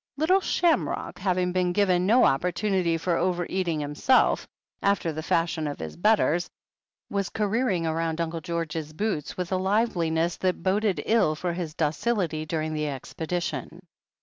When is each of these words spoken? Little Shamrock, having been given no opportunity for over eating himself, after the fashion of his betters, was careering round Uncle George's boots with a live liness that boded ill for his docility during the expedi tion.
Little 0.17 0.41
Shamrock, 0.41 1.19
having 1.19 1.51
been 1.51 1.73
given 1.73 2.07
no 2.07 2.23
opportunity 2.25 2.97
for 2.97 3.17
over 3.17 3.45
eating 3.47 3.79
himself, 3.79 4.47
after 4.81 5.11
the 5.13 5.21
fashion 5.21 5.67
of 5.67 5.77
his 5.77 5.95
betters, 5.95 6.49
was 7.11 7.29
careering 7.29 7.83
round 7.83 8.19
Uncle 8.19 8.41
George's 8.41 8.93
boots 8.93 9.37
with 9.37 9.51
a 9.51 9.57
live 9.57 9.89
liness 9.89 10.39
that 10.39 10.63
boded 10.63 11.03
ill 11.05 11.35
for 11.35 11.53
his 11.53 11.75
docility 11.75 12.47
during 12.47 12.73
the 12.73 12.85
expedi 12.85 13.43
tion. 13.43 13.83